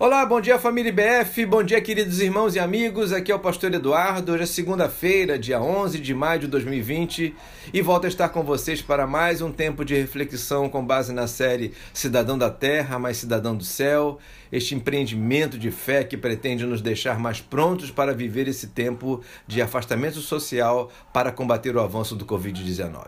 Olá, 0.00 0.24
bom 0.24 0.40
dia 0.40 0.60
família 0.60 0.90
IBF, 0.90 1.44
bom 1.44 1.60
dia 1.60 1.80
queridos 1.80 2.20
irmãos 2.20 2.54
e 2.54 2.60
amigos, 2.60 3.12
aqui 3.12 3.32
é 3.32 3.34
o 3.34 3.40
pastor 3.40 3.74
Eduardo, 3.74 4.30
hoje 4.30 4.44
é 4.44 4.46
segunda-feira, 4.46 5.36
dia 5.36 5.60
11 5.60 5.98
de 5.98 6.14
maio 6.14 6.38
de 6.38 6.46
2020 6.46 7.34
e 7.74 7.82
volto 7.82 8.04
a 8.04 8.08
estar 8.08 8.28
com 8.28 8.44
vocês 8.44 8.80
para 8.80 9.08
mais 9.08 9.42
um 9.42 9.50
tempo 9.50 9.84
de 9.84 9.96
reflexão 9.96 10.68
com 10.68 10.86
base 10.86 11.12
na 11.12 11.26
série 11.26 11.72
Cidadão 11.92 12.38
da 12.38 12.48
Terra, 12.48 12.96
mais 12.96 13.16
Cidadão 13.16 13.56
do 13.56 13.64
Céu, 13.64 14.20
este 14.52 14.72
empreendimento 14.72 15.58
de 15.58 15.72
fé 15.72 16.04
que 16.04 16.16
pretende 16.16 16.64
nos 16.64 16.80
deixar 16.80 17.18
mais 17.18 17.40
prontos 17.40 17.90
para 17.90 18.14
viver 18.14 18.46
esse 18.46 18.68
tempo 18.68 19.20
de 19.48 19.60
afastamento 19.60 20.20
social 20.20 20.92
para 21.12 21.32
combater 21.32 21.74
o 21.74 21.80
avanço 21.80 22.14
do 22.14 22.24
Covid-19. 22.24 23.04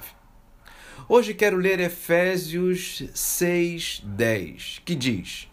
Hoje 1.09 1.35
quero 1.35 1.57
ler 1.57 1.79
Efésios 1.79 3.05
6, 3.15 4.03
10, 4.05 4.83
que 4.85 4.97
diz 4.97 5.50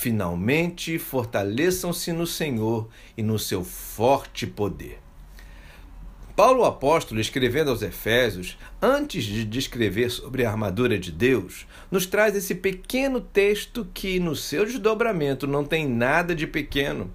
Finalmente, 0.00 0.98
fortaleçam-se 0.98 2.10
no 2.10 2.26
Senhor 2.26 2.88
e 3.18 3.22
no 3.22 3.38
seu 3.38 3.62
forte 3.62 4.46
poder. 4.46 4.98
Paulo 6.34 6.64
apóstolo, 6.64 7.20
escrevendo 7.20 7.68
aos 7.68 7.82
Efésios, 7.82 8.56
antes 8.80 9.24
de 9.24 9.44
descrever 9.44 10.08
sobre 10.08 10.46
a 10.46 10.50
armadura 10.50 10.98
de 10.98 11.12
Deus, 11.12 11.66
nos 11.90 12.06
traz 12.06 12.34
esse 12.34 12.54
pequeno 12.54 13.20
texto 13.20 13.86
que, 13.92 14.18
no 14.18 14.34
seu 14.34 14.64
desdobramento, 14.64 15.46
não 15.46 15.66
tem 15.66 15.86
nada 15.86 16.34
de 16.34 16.46
pequeno. 16.46 17.10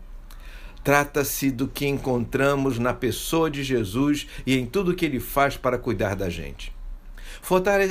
Trata-se 0.83 1.49
do 1.49 1.67
que 1.67 1.87
encontramos 1.87 2.77
na 2.77 2.93
pessoa 2.93 3.49
de 3.49 3.63
Jesus 3.63 4.27
e 4.45 4.55
em 4.55 4.67
tudo 4.67 4.93
que 4.93 5.05
ele 5.05 5.19
faz 5.19 5.57
para 5.57 5.79
cuidar 5.79 6.15
da 6.15 6.29
gente. 6.29 6.74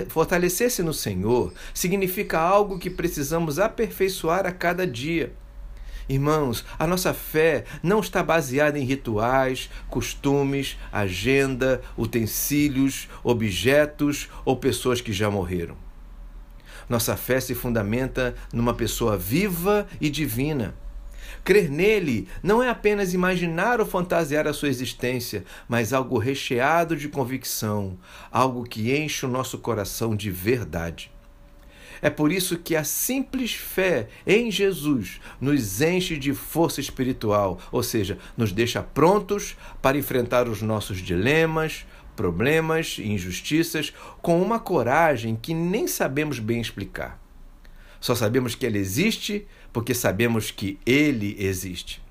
Fortalecer-se 0.09 0.83
no 0.83 0.93
Senhor 0.93 1.53
significa 1.73 2.41
algo 2.41 2.77
que 2.77 2.91
precisamos 2.91 3.61
aperfeiçoar 3.61 4.47
a 4.47 4.51
cada 4.51 4.85
dia. 4.85 5.33
Irmãos, 6.09 6.65
a 6.77 6.89
nossa 6.89 7.15
fé 7.15 7.65
não 7.81 8.01
está 8.01 8.21
baseada 8.21 8.81
em 8.81 8.85
rituais, 8.85 9.71
costumes, 9.89 10.77
agenda, 10.91 11.81
utensílios, 11.97 13.09
objetos 13.23 14.29
ou 14.45 14.57
pessoas 14.57 15.01
que 15.01 15.13
já 15.13 15.31
morreram. 15.31 15.77
Nossa 16.89 17.17
fé 17.17 17.39
se 17.39 17.55
fundamenta 17.55 18.35
numa 18.53 18.75
pessoa 18.75 19.17
viva 19.17 19.87
e 20.01 20.11
divina 20.11 20.75
Crer 21.43 21.71
nele 21.71 22.29
não 22.43 22.63
é 22.63 22.69
apenas 22.69 23.13
imaginar 23.13 23.81
ou 23.81 23.87
fantasiar 23.87 24.47
a 24.47 24.53
sua 24.53 24.69
existência, 24.69 25.45
mas 25.69 25.93
algo 25.93 26.19
recheado 26.19 26.97
de 26.97 27.09
convicção, 27.09 27.99
algo 28.31 28.65
que 28.65 28.95
enche 28.95 29.27
o 29.27 29.29
nosso 29.29 29.59
coração 29.59 30.15
de 30.15 30.31
verdade. 30.31 31.11
É 32.03 32.11
por 32.11 32.31
isso 32.31 32.59
que 32.59 32.77
a 32.77 32.85
simples 32.85 33.55
fé 33.55 34.09
em 34.27 34.51
Jesus 34.51 35.21
nos 35.41 35.81
enche 35.81 36.19
de 36.19 36.35
força 36.35 36.79
espiritual, 36.79 37.59
ou 37.73 37.83
seja, 37.83 38.19
nos 38.37 38.53
deixa 38.53 38.83
prontos 38.83 39.57
para 39.81 39.97
enfrentar 39.97 40.47
os 40.47 40.61
nossos 40.61 40.99
dilemas, 40.99 41.87
problemas 42.15 42.97
e 42.99 43.07
injustiças 43.07 43.93
com 44.21 44.43
uma 44.43 44.61
coragem 44.61 45.35
que 45.35 45.55
nem 45.55 45.87
sabemos 45.87 46.39
bem 46.39 46.61
explicar. 46.61 47.24
Só 48.05 48.15
sabemos 48.15 48.55
que 48.55 48.67
ela 48.67 48.77
existe 48.77 49.47
porque 49.73 49.95
sabemos 49.95 50.51
que 50.51 50.79
ele 50.85 51.35
existe. 51.39 52.03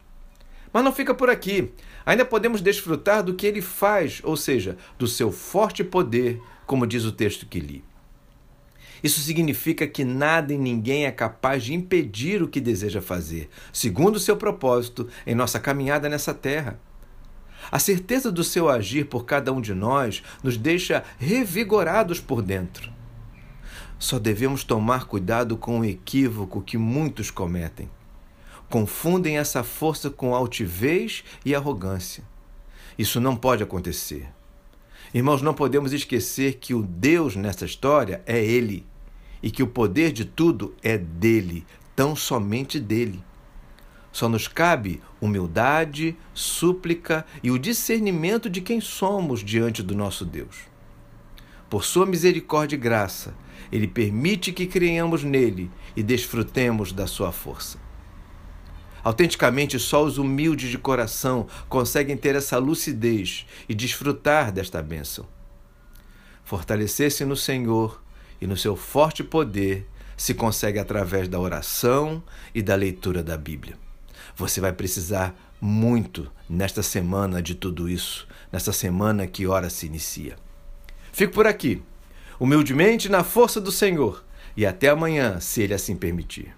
Mas 0.74 0.84
não 0.84 0.92
fica 0.92 1.14
por 1.14 1.30
aqui. 1.30 1.72
Ainda 2.04 2.26
podemos 2.26 2.62
desfrutar 2.62 3.22
do 3.22 3.36
que 3.36 3.46
ele 3.46 3.62
faz, 3.62 4.20
ou 4.24 4.36
seja, 4.36 4.76
do 4.98 5.06
seu 5.06 5.32
forte 5.32 5.84
poder, 5.84 6.42
como 6.66 6.88
diz 6.88 7.06
o 7.06 7.12
texto 7.12 7.46
que 7.46 7.60
li. 7.60 7.86
Isso 9.04 9.22
significa 9.22 9.86
que 9.86 10.04
nada 10.04 10.52
e 10.52 10.58
ninguém 10.58 11.06
é 11.06 11.12
capaz 11.12 11.64
de 11.64 11.76
impedir 11.76 12.42
o 12.42 12.48
que 12.48 12.60
deseja 12.60 13.00
fazer, 13.00 13.48
segundo 13.72 14.16
o 14.16 14.20
seu 14.20 14.36
propósito, 14.36 15.08
em 15.28 15.36
nossa 15.36 15.60
caminhada 15.60 16.10
nessa 16.10 16.34
terra. 16.34 16.80
A 17.72 17.78
certeza 17.78 18.32
do 18.32 18.44
seu 18.44 18.68
agir 18.68 19.06
por 19.06 19.26
cada 19.26 19.54
um 19.54 19.62
de 19.62 19.76
nós 19.76 20.24
nos 20.42 20.58
deixa 20.58 21.04
revigorados 21.20 22.20
por 22.20 22.42
dentro. 22.42 23.03
Só 24.04 24.20
devemos 24.20 24.66
tomar 24.66 25.06
cuidado 25.06 25.56
com 25.56 25.80
o 25.80 25.86
equívoco 25.86 26.62
que 26.62 26.78
muitos 26.78 27.32
cometem. 27.32 27.90
Confundem 28.70 29.38
essa 29.38 29.64
força 29.64 30.10
com 30.10 30.36
altivez 30.36 31.24
e 31.46 31.56
arrogância. 31.56 32.22
Isso 32.98 33.22
não 33.22 33.34
pode 33.34 33.64
acontecer. 33.64 34.28
Irmãos, 35.14 35.42
não 35.42 35.54
podemos 35.54 35.94
esquecer 35.94 36.56
que 36.56 36.74
o 36.74 36.84
Deus 36.84 37.38
nessa 37.38 37.64
história 37.64 38.22
é 38.26 38.44
Ele 38.44 38.86
e 39.42 39.50
que 39.50 39.64
o 39.64 39.68
poder 39.68 40.12
de 40.12 40.26
tudo 40.26 40.76
é 40.84 40.98
dele, 40.98 41.66
tão 41.96 42.14
somente 42.14 42.82
dele. 42.82 43.24
Só 44.12 44.28
nos 44.28 44.50
cabe 44.50 45.02
humildade, 45.22 46.18
súplica 46.34 47.26
e 47.42 47.50
o 47.50 47.58
discernimento 47.58 48.50
de 48.50 48.60
quem 48.60 48.82
somos 48.82 49.42
diante 49.42 49.82
do 49.82 49.96
nosso 49.96 50.26
Deus. 50.26 50.73
Por 51.74 51.84
sua 51.84 52.06
misericórdia 52.06 52.76
e 52.76 52.80
graça, 52.80 53.34
ele 53.72 53.88
permite 53.88 54.52
que 54.52 54.68
creiamos 54.68 55.24
nele 55.24 55.72
e 55.96 56.04
desfrutemos 56.04 56.92
da 56.92 57.08
sua 57.08 57.32
força. 57.32 57.80
Autenticamente, 59.04 59.80
só 59.80 60.04
os 60.04 60.20
humildes 60.20 60.70
de 60.70 60.78
coração 60.78 61.48
conseguem 61.68 62.16
ter 62.16 62.36
essa 62.36 62.60
lucidez 62.60 63.48
e 63.68 63.74
desfrutar 63.74 64.52
desta 64.52 64.84
bênção. 64.84 65.26
Fortalecer-se 66.44 67.26
no 67.26 67.36
Senhor 67.36 68.04
e 68.40 68.46
no 68.46 68.56
seu 68.56 68.76
forte 68.76 69.24
poder 69.24 69.90
se 70.16 70.36
consegue 70.36 70.78
através 70.78 71.28
da 71.28 71.40
oração 71.40 72.22
e 72.54 72.62
da 72.62 72.76
leitura 72.76 73.24
da 73.24 73.36
Bíblia. 73.36 73.80
Você 74.36 74.62
vai 74.62 74.74
precisar 74.74 75.36
muito 75.60 76.32
nesta 76.48 76.84
semana 76.84 77.42
de 77.42 77.56
tudo 77.56 77.90
isso, 77.90 78.28
nesta 78.52 78.72
semana 78.72 79.26
que 79.26 79.48
ora 79.48 79.72
se 79.72 79.88
inicia. 79.88 80.36
Fico 81.14 81.32
por 81.32 81.46
aqui, 81.46 81.80
humildemente 82.40 83.08
na 83.08 83.24
força 83.24 83.62
do 83.62 83.72
Senhor, 83.72 84.26
e 84.58 84.66
até 84.66 84.90
amanhã, 84.90 85.40
se 85.40 85.62
Ele 85.62 85.76
assim 85.76 85.96
permitir. 85.96 86.56